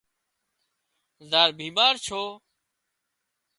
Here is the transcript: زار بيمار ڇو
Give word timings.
زار 1.29 1.49
بيمار 1.57 1.93
ڇو 2.05 2.21